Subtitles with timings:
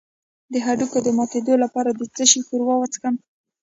[0.51, 3.15] د هډوکو د ماتیدو لپاره د څه شي ښوروا وڅښم؟